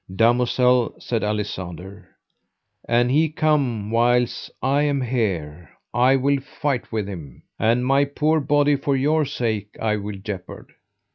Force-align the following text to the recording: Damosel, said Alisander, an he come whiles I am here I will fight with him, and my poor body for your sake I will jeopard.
Damosel, 0.11 0.95
said 0.99 1.21
Alisander, 1.21 2.07
an 2.89 3.09
he 3.09 3.29
come 3.29 3.91
whiles 3.91 4.49
I 4.59 4.81
am 4.81 4.99
here 4.99 5.69
I 5.93 6.15
will 6.15 6.39
fight 6.39 6.91
with 6.91 7.07
him, 7.07 7.43
and 7.59 7.85
my 7.85 8.05
poor 8.05 8.39
body 8.39 8.77
for 8.77 8.95
your 8.95 9.25
sake 9.25 9.77
I 9.79 9.97
will 9.97 10.17
jeopard. 10.17 10.71